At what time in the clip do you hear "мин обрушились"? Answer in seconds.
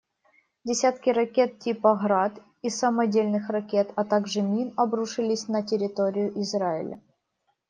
4.41-5.47